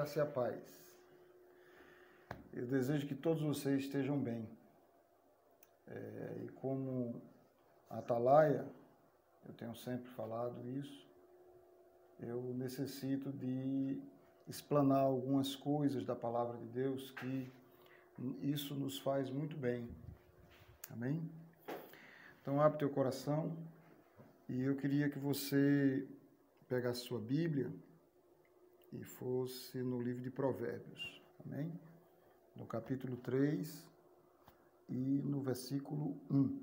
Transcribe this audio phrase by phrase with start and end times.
[0.00, 0.58] graça e a paz.
[2.54, 4.48] Eu desejo que todos vocês estejam bem.
[5.86, 7.20] É, e como
[7.90, 8.64] atalaia,
[9.46, 11.06] eu tenho sempre falado isso,
[12.18, 14.00] eu necessito de
[14.48, 17.52] explanar algumas coisas da palavra de Deus que
[18.40, 19.86] isso nos faz muito bem.
[20.90, 21.30] Amém?
[22.40, 23.54] Então abre teu coração
[24.48, 26.08] e eu queria que você
[26.70, 27.70] pegasse sua Bíblia
[28.92, 31.22] e fosse no livro de Provérbios.
[31.44, 31.72] Amém?
[32.56, 33.88] No capítulo 3
[34.88, 36.62] e no versículo 1.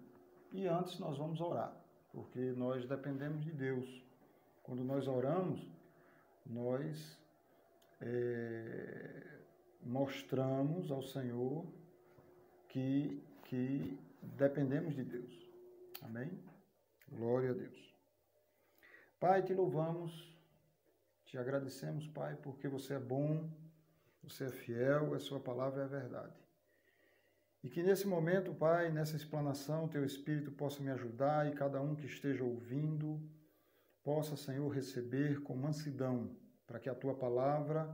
[0.53, 1.75] E antes nós vamos orar,
[2.11, 4.03] porque nós dependemos de Deus.
[4.63, 5.65] Quando nós oramos,
[6.45, 7.17] nós
[8.01, 9.39] é,
[9.81, 11.65] mostramos ao Senhor
[12.67, 15.49] que, que dependemos de Deus.
[16.01, 16.29] Amém?
[17.09, 17.95] Glória a Deus.
[19.19, 20.36] Pai, te louvamos
[21.27, 23.51] te agradecemos, Pai, porque você é bom,
[24.23, 26.33] você é fiel, a sua palavra é a verdade.
[27.61, 31.95] E que nesse momento, Pai, nessa explanação, teu Espírito possa me ajudar e cada um
[31.95, 33.21] que esteja ouvindo
[34.01, 36.33] possa, Senhor, receber com mansidão,
[36.65, 37.93] para que a tua palavra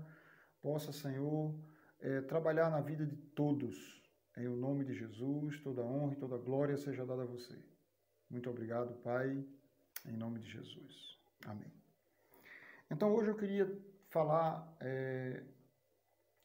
[0.61, 1.59] possa, Senhor,
[1.99, 3.99] é, trabalhar na vida de todos.
[4.37, 7.57] Em o nome de Jesus, toda honra e toda glória seja dada a você.
[8.29, 9.43] Muito obrigado, Pai,
[10.05, 11.19] em nome de Jesus.
[11.47, 11.82] Amém.
[12.93, 13.75] Então hoje eu queria
[14.09, 15.41] falar é,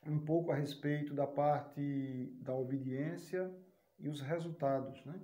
[0.06, 3.54] um pouco a respeito da parte da obediência
[3.98, 5.04] e os resultados.
[5.04, 5.20] Né?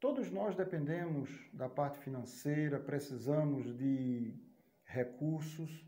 [0.00, 4.34] Todos nós dependemos da parte financeira, precisamos de
[4.84, 5.86] recursos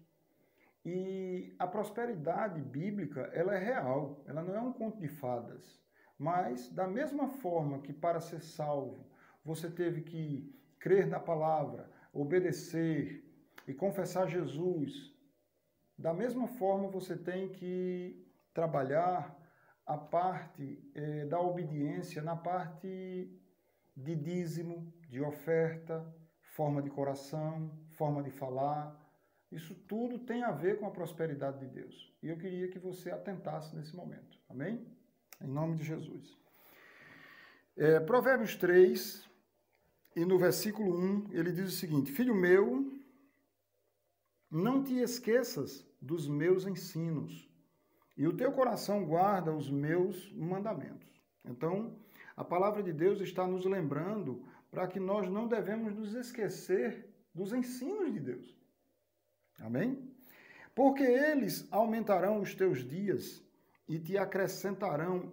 [0.85, 5.83] e a prosperidade bíblica ela é real, ela não é um conto de fadas.
[6.19, 9.09] Mas da mesma forma que para ser salvo
[9.43, 13.25] você teve que crer na palavra, obedecer,
[13.67, 15.15] e confessar Jesus,
[15.97, 19.37] da mesma forma você tem que trabalhar
[19.87, 23.31] a parte eh, da obediência na parte
[23.97, 26.05] de dízimo, de oferta,
[26.41, 29.01] forma de coração, forma de falar.
[29.53, 32.13] Isso tudo tem a ver com a prosperidade de Deus.
[32.23, 34.39] E eu queria que você atentasse nesse momento.
[34.49, 34.87] Amém?
[35.41, 36.37] Em nome de Jesus.
[37.77, 39.29] É, Provérbios 3,
[40.17, 42.93] e no versículo 1, ele diz o seguinte: Filho meu,
[44.55, 47.51] não te esqueças dos meus ensinos,
[48.17, 51.21] e o teu coração guarda os meus mandamentos.
[51.45, 51.99] Então,
[52.37, 57.53] a palavra de Deus está nos lembrando para que nós não devemos nos esquecer dos
[57.53, 58.57] ensinos de Deus.
[59.59, 60.09] Amém?
[60.73, 63.45] Porque eles aumentarão os teus dias
[63.89, 65.33] e te acrescentarão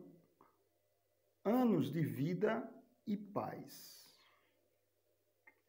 [1.45, 2.67] anos de vida
[3.05, 4.33] e paz.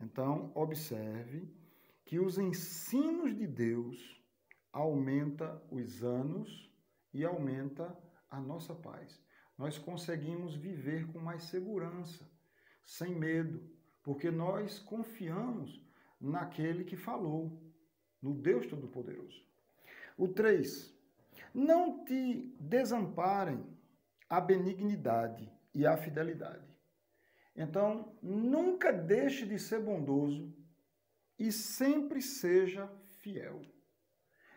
[0.01, 1.62] Então, observe
[2.13, 4.23] que os ensinos de Deus
[4.71, 6.71] aumenta os anos
[7.11, 9.19] e aumenta a nossa paz.
[9.57, 12.31] Nós conseguimos viver com mais segurança,
[12.85, 13.67] sem medo,
[14.03, 15.83] porque nós confiamos
[16.21, 17.59] naquele que falou,
[18.21, 19.43] no Deus Todo-Poderoso.
[20.19, 20.95] O 3.
[21.55, 23.65] Não te desamparem
[24.29, 26.77] a benignidade e a fidelidade.
[27.57, 30.55] Então, nunca deixe de ser bondoso
[31.43, 32.89] e sempre seja
[33.19, 33.63] fiel.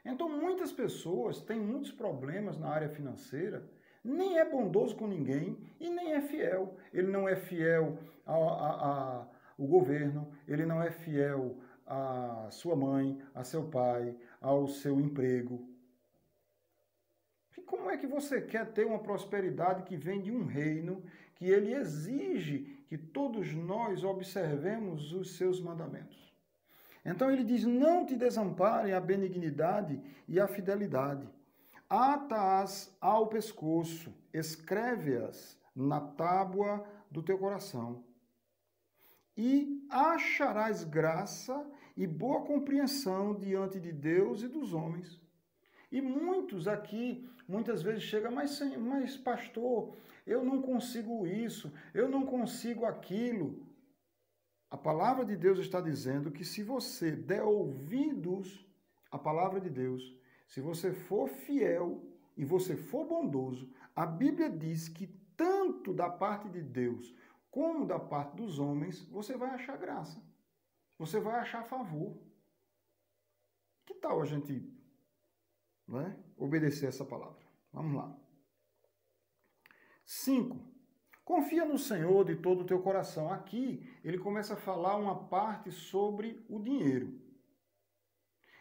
[0.06, 3.68] Então, muitas pessoas têm muitos problemas na área financeira,
[4.04, 6.78] nem é bondoso com ninguém e nem é fiel.
[6.94, 11.58] Ele não é fiel ao governo, ele não é fiel
[11.88, 15.68] à sua mãe, a seu pai, ao seu emprego.
[17.58, 21.04] E como é que você quer ter uma prosperidade que vem de um reino
[21.34, 26.35] que ele exige que todos nós observemos os seus mandamentos?
[27.06, 31.30] Então ele diz: Não te desamparem a benignidade e a fidelidade.
[31.88, 38.04] Ata-as ao pescoço, escreve-as na tábua do teu coração.
[39.38, 41.64] E acharás graça
[41.96, 45.22] e boa compreensão diante de Deus e dos homens.
[45.92, 52.26] E muitos aqui, muitas vezes chegam, mas, mas pastor, eu não consigo isso, eu não
[52.26, 53.65] consigo aquilo.
[54.70, 58.66] A palavra de Deus está dizendo que se você der ouvidos
[59.12, 60.16] à palavra de Deus,
[60.48, 62.04] se você for fiel
[62.36, 65.08] e você for bondoso, a Bíblia diz que
[65.38, 67.14] tanto da parte de Deus
[67.50, 70.22] como da parte dos homens, você vai achar graça.
[70.98, 72.18] Você vai achar favor.
[73.86, 74.70] Que tal a gente
[75.88, 77.46] né, obedecer essa palavra?
[77.72, 78.14] Vamos lá.
[80.06, 80.75] 5.
[81.26, 83.34] Confia no Senhor de todo o teu coração.
[83.34, 87.20] Aqui ele começa a falar uma parte sobre o dinheiro.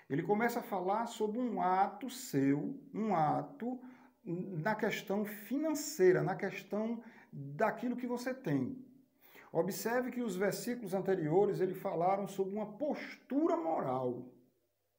[0.08, 3.78] Ele começa a falar sobre um ato seu, um ato
[4.25, 8.82] na questão financeira, na questão daquilo que você tem.
[9.52, 14.26] Observe que os versículos anteriores ele falaram sobre uma postura moral.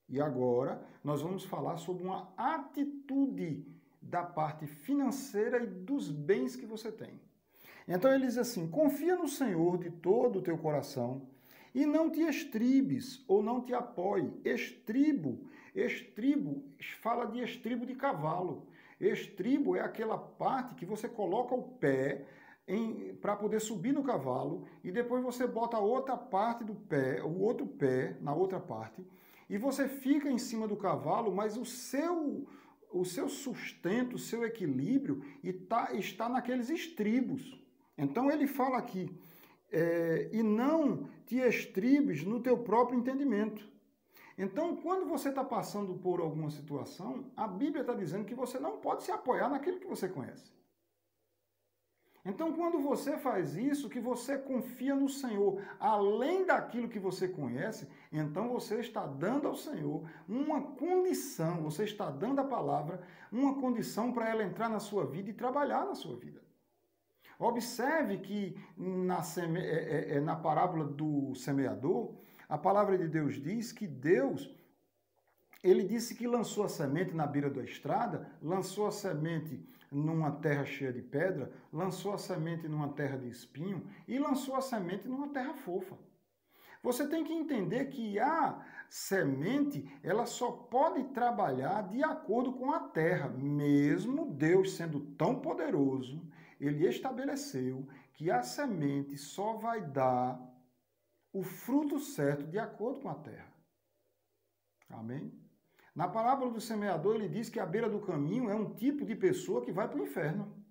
[0.08, 3.66] E agora nós vamos falar sobre uma atitude
[4.00, 7.20] da parte financeira e dos bens que você tem.
[7.88, 11.22] Então ele diz assim: confia no Senhor de todo o teu coração
[11.74, 14.32] e não te estribes ou não te apoie.
[14.44, 15.40] Estribo,
[15.76, 16.64] estribo,
[17.02, 18.68] fala de estribo de cavalo.
[19.00, 22.26] Estribo é aquela parte que você coloca o pé
[23.22, 27.40] para poder subir no cavalo e depois você bota a outra parte do pé, o
[27.40, 29.06] outro pé na outra parte
[29.50, 32.48] e você fica em cima do cavalo, mas o seu
[32.92, 37.60] o seu sustento, o seu equilíbrio está, está naqueles estribos.
[37.98, 39.10] Então ele fala aqui,
[39.72, 43.68] é, e não te estribes no teu próprio entendimento.
[44.38, 48.78] Então, quando você está passando por alguma situação, a Bíblia está dizendo que você não
[48.78, 50.54] pode se apoiar naquilo que você conhece.
[52.26, 57.88] Então, quando você faz isso, que você confia no Senhor, além daquilo que você conhece,
[58.12, 63.00] então você está dando ao Senhor uma condição, você está dando a palavra,
[63.32, 66.45] uma condição para ela entrar na sua vida e trabalhar na sua vida.
[67.40, 69.60] Observe que na, seme...
[69.60, 72.14] É, é, é, na parábola do semeador,
[72.48, 74.56] a palavra de Deus diz que Deus,
[75.64, 80.66] ele disse que lançou a semente na beira da estrada, lançou a semente numa terra
[80.66, 85.30] cheia de pedra, lançou a semente numa terra de espinho e lançou a semente numa
[85.30, 85.98] terra fofa.
[86.84, 92.80] Você tem que entender que a semente, ela só pode trabalhar de acordo com a
[92.80, 96.22] terra, mesmo Deus sendo tão poderoso,
[96.60, 100.40] ele estabeleceu que a semente só vai dar
[101.34, 103.54] o fruto certo de acordo com a terra.
[104.90, 105.34] Amém?
[105.94, 109.16] Na parábola do semeador, ele diz que a beira do caminho é um tipo de
[109.16, 110.64] pessoa que vai para o inferno.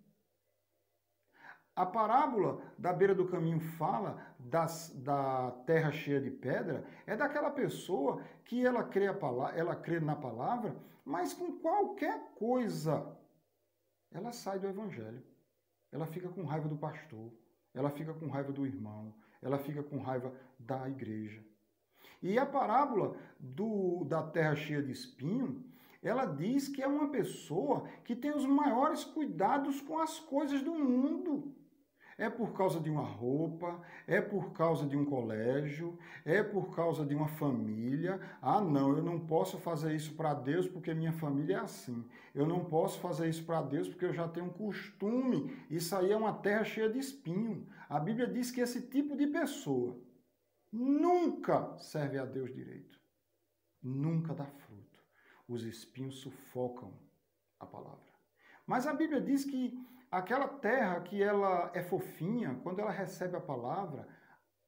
[1.77, 7.51] A parábola da beira do caminho fala das, da terra cheia de pedra, é daquela
[7.51, 13.19] pessoa que ela crê, palavra, ela crê na palavra, mas com qualquer coisa
[14.13, 15.23] ela sai do evangelho.
[15.94, 17.32] Ela fica com raiva do pastor,
[17.73, 21.41] ela fica com raiva do irmão, ela fica com raiva da igreja.
[22.20, 25.64] E a parábola do, da terra cheia de espinho,
[26.02, 30.75] ela diz que é uma pessoa que tem os maiores cuidados com as coisas do
[30.75, 31.54] mundo.
[32.17, 37.05] É por causa de uma roupa, é por causa de um colégio, é por causa
[37.05, 38.21] de uma família.
[38.41, 42.05] Ah, não, eu não posso fazer isso para Deus porque minha família é assim.
[42.35, 45.57] Eu não posso fazer isso para Deus porque eu já tenho um costume.
[45.69, 47.67] Isso aí é uma terra cheia de espinho.
[47.89, 49.99] A Bíblia diz que esse tipo de pessoa
[50.73, 52.99] nunca serve a Deus direito.
[53.83, 55.01] Nunca dá fruto.
[55.49, 56.93] Os espinhos sufocam
[57.59, 58.01] a palavra.
[58.67, 59.79] Mas a Bíblia diz que
[60.15, 64.09] aquela terra que ela é fofinha, quando ela recebe a palavra,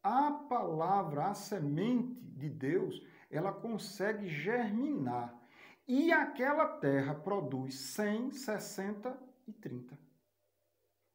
[0.03, 3.01] a palavra, a semente de Deus,
[3.31, 5.35] ela consegue germinar.
[5.87, 9.17] E aquela terra produz 100, 60
[9.47, 9.97] e 30.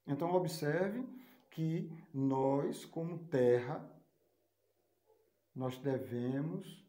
[0.08, 1.06] Então observe
[1.50, 3.86] que nós, como terra,
[5.54, 6.86] nós devemos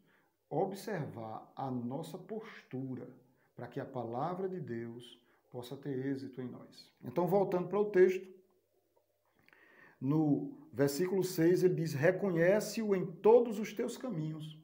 [0.48, 3.08] observar a nossa postura
[3.56, 5.20] para que a palavra de Deus
[5.52, 6.90] possa ter êxito em nós.
[7.04, 8.26] Então, voltando para o texto,
[10.00, 14.58] no versículo 6 ele diz: Reconhece-o em todos os teus caminhos,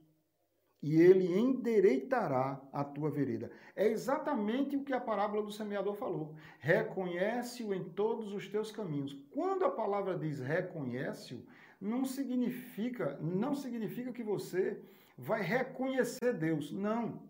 [0.82, 3.50] e ele endereitará a tua vereda.
[3.76, 6.34] É exatamente o que a parábola do semeador falou.
[6.58, 9.12] Reconhece-o em todos os teus caminhos.
[9.30, 11.44] Quando a palavra diz reconhece-o,
[11.80, 14.80] não significa, não significa que você
[15.16, 16.72] vai reconhecer Deus.
[16.72, 17.22] Não.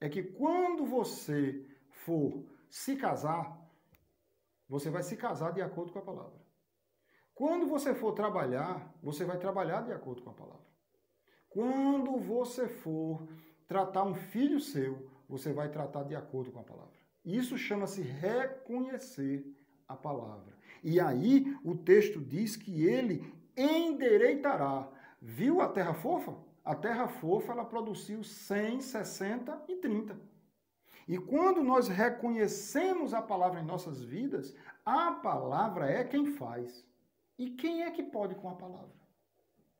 [0.00, 3.70] É que quando você for se casar,
[4.66, 6.40] você vai se casar de acordo com a palavra.
[7.34, 10.66] Quando você for trabalhar, você vai trabalhar de acordo com a palavra.
[11.50, 13.28] Quando você for
[13.68, 16.94] tratar um filho seu, você vai tratar de acordo com a palavra.
[17.22, 19.44] Isso chama-se reconhecer
[19.86, 20.56] a palavra.
[20.82, 24.90] E aí o texto diz que ele endereitará.
[25.20, 26.34] Viu a terra fofa?
[26.64, 30.31] A terra fofa ela produziu 100, 60 e 30.
[31.12, 36.86] E quando nós reconhecemos a palavra em nossas vidas, a palavra é quem faz.
[37.38, 38.96] E quem é que pode com a palavra?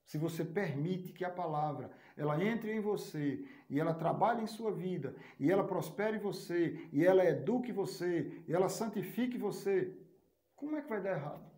[0.04, 4.70] Se você permite que a palavra ela entre em você e ela trabalhe em sua
[4.72, 9.90] vida e ela prospere você e ela eduque você e ela santifique você,
[10.54, 11.50] como é que vai dar errado?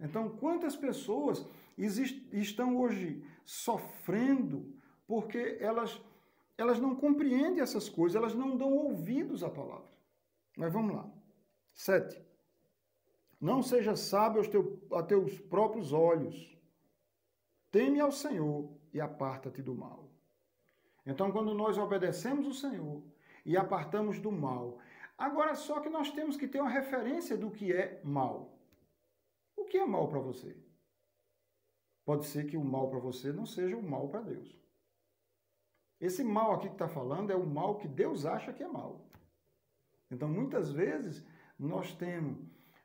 [0.00, 1.46] Então, quantas pessoas
[1.78, 4.74] estão hoje sofrendo
[5.06, 6.02] porque elas
[6.60, 9.90] elas não compreendem essas coisas, elas não dão ouvidos à palavra.
[10.56, 11.10] Mas vamos lá.
[11.72, 12.22] Sete.
[13.40, 16.56] Não seja sábio aos teu, a teus próprios olhos.
[17.70, 20.10] Teme ao Senhor e aparta-te do mal.
[21.06, 23.02] Então, quando nós obedecemos o Senhor
[23.46, 24.78] e apartamos do mal,
[25.16, 28.58] agora só que nós temos que ter uma referência do que é mal.
[29.56, 30.56] O que é mal para você?
[32.04, 34.60] Pode ser que o mal para você não seja o mal para Deus.
[36.00, 39.04] Esse mal aqui que está falando é o mal que Deus acha que é mal.
[40.10, 41.24] Então, muitas vezes,
[41.58, 42.38] nós temos,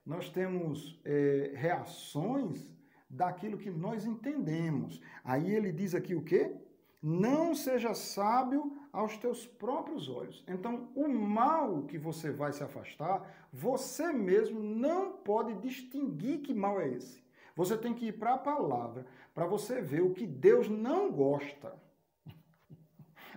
[0.06, 2.76] nós temos é, reações
[3.10, 5.02] daquilo que nós entendemos.
[5.24, 6.56] Aí ele diz aqui o quê?
[7.02, 10.44] Não seja sábio aos teus próprios olhos.
[10.48, 16.82] Então, o mal que você vai se afastar, você mesmo não pode distinguir que mal
[16.82, 17.24] é esse.
[17.56, 21.85] Você tem que ir para a palavra para você ver o que Deus não gosta.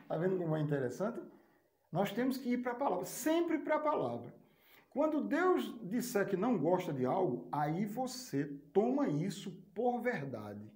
[0.08, 1.20] Está vendo como é interessante?
[1.92, 4.34] Nós temos que ir para a palavra, sempre para a palavra.
[4.88, 10.72] Quando Deus disser que não gosta de algo, aí você toma isso por verdade.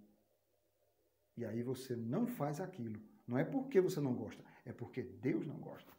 [1.34, 3.00] E aí você não faz aquilo.
[3.26, 5.90] Não é porque você não gosta, é porque Deus não gosta.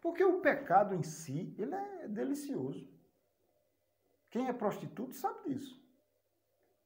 [0.00, 2.84] Porque o pecado em si, ele é delicioso.
[4.28, 5.80] Quem é prostituto sabe disso.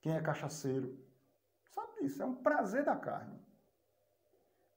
[0.02, 0.94] Quem é cachaceiro
[1.70, 2.22] sabe disso.
[2.22, 3.45] É um prazer da carne.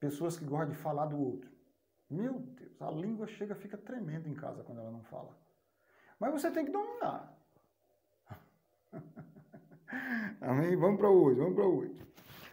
[0.00, 1.50] Pessoas que gostam de falar do outro.
[2.08, 5.38] Meu Deus, a língua chega, fica tremendo em casa quando ela não fala.
[6.18, 7.38] Mas você tem que dominar.
[10.40, 10.74] Amém?
[10.74, 11.94] Vamos para hoje, vamos para hoje.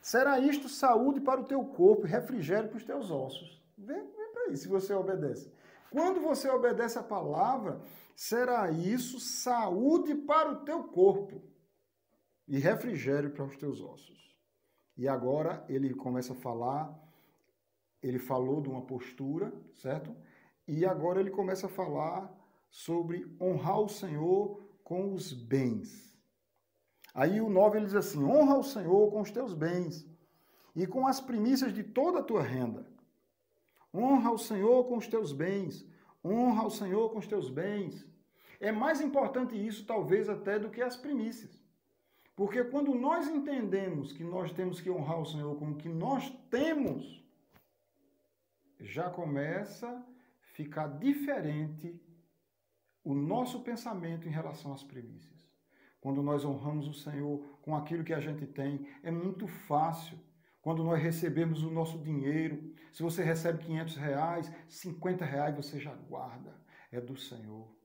[0.01, 3.62] Será isto saúde para o teu corpo e refrigério para os teus ossos.
[3.77, 5.51] Vem, vem para aí, se você obedece.
[5.89, 7.82] Quando você obedece a palavra,
[8.16, 11.42] será isso saúde para o teu corpo
[12.48, 14.38] e refrigério para os teus ossos.
[14.96, 17.07] E agora ele começa a falar
[18.01, 20.16] ele falou de uma postura, certo?
[20.68, 22.34] E agora ele começa a falar
[22.70, 26.16] sobre honrar o Senhor com os bens.
[27.13, 30.06] Aí o 9 ele diz assim: honra o Senhor com os teus bens
[30.75, 32.86] e com as primícias de toda a tua renda.
[33.94, 35.86] Honra o Senhor com os teus bens.
[36.24, 38.06] Honra o Senhor com os teus bens.
[38.60, 41.63] É mais importante isso, talvez, até do que as primícias.
[42.36, 46.30] Porque quando nós entendemos que nós temos que honrar o Senhor com o que nós
[46.51, 47.24] temos,
[48.79, 50.03] já começa a
[50.53, 52.00] ficar diferente
[53.03, 55.38] o nosso pensamento em relação às primícias.
[56.00, 60.19] Quando nós honramos o Senhor com aquilo que a gente tem, é muito fácil.
[60.62, 65.93] Quando nós recebemos o nosso dinheiro, se você recebe 500 reais, 50 reais você já
[65.93, 66.53] guarda,
[66.91, 67.76] é do Senhor.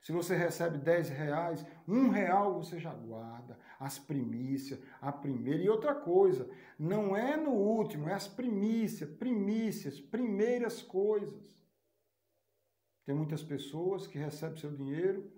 [0.00, 5.62] Se você recebe 10 reais, um real você já guarda, as primícias, a primeira.
[5.62, 11.60] E outra coisa, não é no último, é as primícias, primícias, primeiras coisas.
[13.04, 15.30] Tem muitas pessoas que recebem seu dinheiro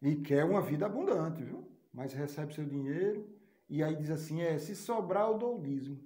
[0.00, 1.70] e quer uma vida abundante, viu?
[1.92, 3.28] Mas recebe seu dinheiro
[3.68, 6.02] e aí diz assim, é, se sobrar eu dou o dízimo.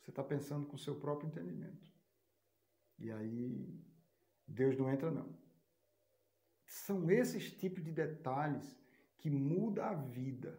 [0.00, 1.90] Você está pensando com o seu próprio entendimento.
[2.98, 3.85] E aí
[4.46, 5.28] Deus não entra, não.
[6.64, 8.76] São esses tipos de detalhes
[9.18, 10.58] que mudam a vida,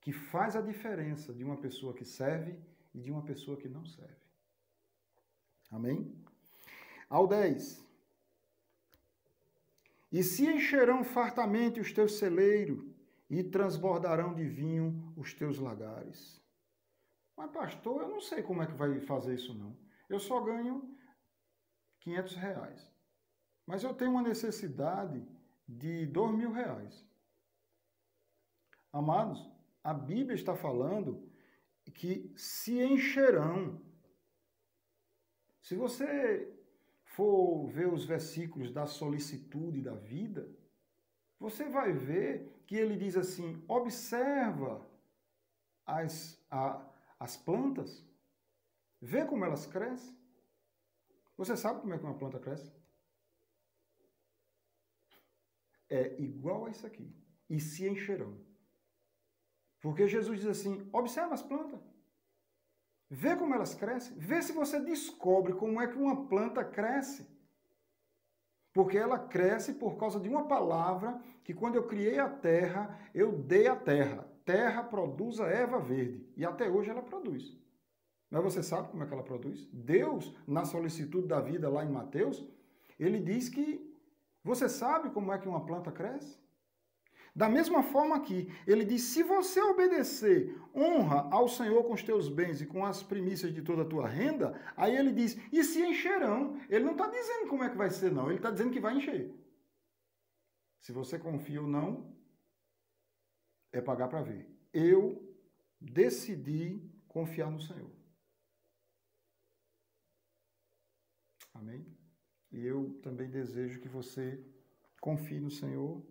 [0.00, 2.58] que faz a diferença de uma pessoa que serve
[2.94, 4.14] e de uma pessoa que não serve.
[5.70, 6.14] Amém?
[7.08, 7.84] Ao 10.
[10.12, 12.84] E se encherão fartamente os teus celeiros
[13.28, 16.40] e transbordarão de vinho os teus lagares.
[17.36, 19.76] Mas, pastor, eu não sei como é que vai fazer isso, não.
[20.08, 20.96] Eu só ganho
[22.00, 22.95] 500 reais.
[23.66, 25.26] Mas eu tenho uma necessidade
[25.68, 27.04] de dois mil reais.
[28.92, 29.50] Amados,
[29.82, 31.28] a Bíblia está falando
[31.92, 33.80] que se encherão.
[35.60, 36.52] Se você
[37.02, 40.48] for ver os versículos da solicitude da vida,
[41.38, 44.86] você vai ver que ele diz assim: observa
[45.84, 46.84] as, a,
[47.18, 48.04] as plantas,
[49.00, 50.16] vê como elas crescem.
[51.36, 52.72] Você sabe como é que uma planta cresce?
[55.88, 57.14] É igual a isso aqui,
[57.48, 58.38] e se encherão.
[59.80, 61.80] Porque Jesus diz assim: observa as plantas.
[63.08, 64.16] Vê como elas crescem.
[64.18, 67.26] Vê se você descobre como é que uma planta cresce.
[68.72, 73.32] Porque ela cresce por causa de uma palavra que, quando eu criei a terra, eu
[73.32, 74.28] dei a terra.
[74.44, 76.28] Terra produz a erva verde.
[76.36, 77.56] E até hoje ela produz.
[78.28, 79.66] Mas você sabe como é que ela produz?
[79.72, 82.44] Deus, na solicitude da vida, lá em Mateus,
[82.98, 83.95] ele diz que
[84.46, 86.38] você sabe como é que uma planta cresce?
[87.34, 92.28] Da mesma forma aqui, ele diz: se você obedecer, honra ao Senhor com os teus
[92.28, 95.82] bens e com as primícias de toda a tua renda, aí ele diz: e se
[95.82, 96.58] encherão.
[96.70, 98.28] Ele não está dizendo como é que vai ser, não.
[98.28, 99.34] Ele está dizendo que vai encher.
[100.80, 102.16] Se você confia ou não,
[103.72, 104.48] é pagar para ver.
[104.72, 105.20] Eu
[105.80, 107.90] decidi confiar no Senhor.
[111.52, 111.84] Amém?
[112.52, 114.40] E eu também desejo que você
[115.00, 116.02] confie no Senhor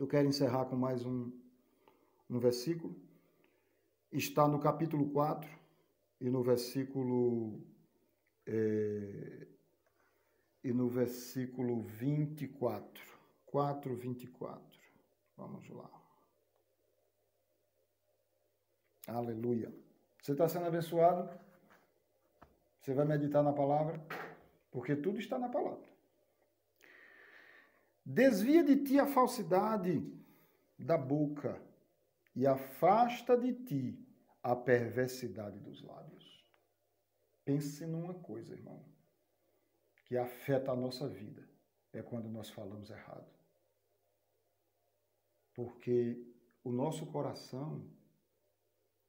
[0.00, 1.32] eu quero encerrar com mais um,
[2.30, 2.94] um versículo.
[4.12, 5.50] Está no capítulo 4
[6.20, 7.60] e no versículo.
[8.46, 9.48] É,
[10.62, 13.02] e no versículo 24.
[13.46, 14.80] 4, 24.
[15.36, 15.90] Vamos lá.
[19.08, 19.74] Aleluia.
[20.22, 21.28] Você está sendo abençoado?
[22.80, 24.00] Você vai meditar na palavra?
[24.78, 25.92] Porque tudo está na palavra.
[28.04, 30.08] Desvia de ti a falsidade
[30.78, 31.60] da boca
[32.32, 34.08] e afasta de ti
[34.40, 36.46] a perversidade dos lábios.
[37.44, 38.84] Pense numa coisa, irmão,
[40.04, 41.44] que afeta a nossa vida,
[41.92, 43.34] é quando nós falamos errado.
[45.54, 46.24] Porque
[46.62, 47.84] o nosso coração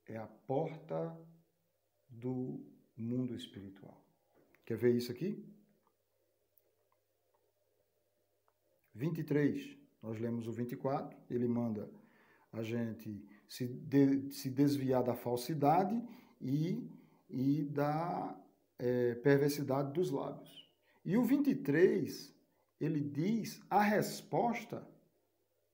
[0.07, 1.15] é a porta
[2.09, 2.65] do
[2.97, 4.03] mundo espiritual.
[4.65, 5.48] Quer ver isso aqui?
[8.99, 11.89] 23, nós lemos o 24, ele manda
[12.51, 16.01] a gente se, de, se desviar da falsidade
[16.41, 16.85] e,
[17.29, 18.37] e da
[18.77, 20.69] é, perversidade dos lábios.
[21.05, 22.35] E o 23,
[22.79, 24.85] ele diz a resposta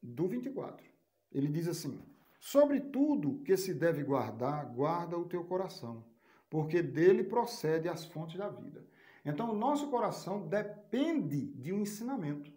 [0.02, 0.86] do 24.
[1.32, 2.00] Ele diz assim:
[2.40, 6.06] Sobre tudo que se deve guardar, guarda o teu coração,
[6.50, 8.86] porque dele procede as fontes da vida.
[9.26, 12.54] Então, o nosso coração depende de um ensinamento.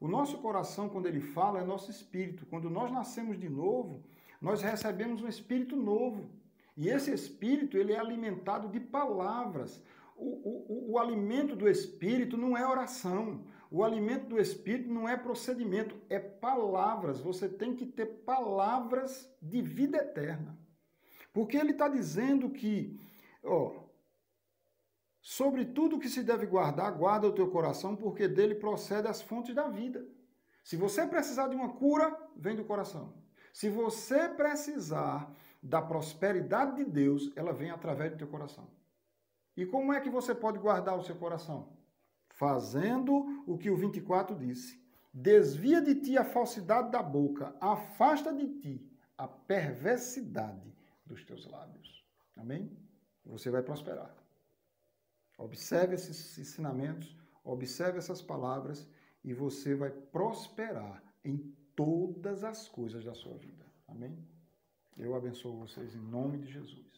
[0.00, 2.46] O nosso coração, quando ele fala, é nosso espírito.
[2.46, 4.02] Quando nós nascemos de novo,
[4.40, 6.30] nós recebemos um espírito novo.
[6.76, 9.82] E esse espírito, ele é alimentado de palavras.
[10.16, 13.44] O, o, o alimento do espírito não é oração.
[13.70, 17.20] O alimento do espírito não é procedimento, é palavras.
[17.20, 20.58] Você tem que ter palavras de vida eterna.
[21.32, 23.00] Porque ele está dizendo que,
[23.42, 23.83] ó,
[25.24, 29.54] Sobre tudo que se deve guardar, guarda o teu coração, porque dele procede as fontes
[29.54, 30.06] da vida.
[30.62, 33.14] Se você precisar de uma cura, vem do coração.
[33.50, 35.32] Se você precisar
[35.62, 38.68] da prosperidade de Deus, ela vem através do teu coração.
[39.56, 41.72] E como é que você pode guardar o seu coração?
[42.28, 44.78] Fazendo o que o 24 disse.
[45.10, 50.70] Desvia de ti a falsidade da boca, afasta de ti a perversidade
[51.06, 52.04] dos teus lábios.
[52.36, 52.76] Amém?
[53.24, 54.23] Você vai prosperar.
[55.36, 58.86] Observe esses ensinamentos, observe essas palavras
[59.22, 61.38] e você vai prosperar em
[61.74, 63.64] todas as coisas da sua vida.
[63.88, 64.16] Amém?
[64.96, 66.94] Eu abençoo vocês em nome de Jesus.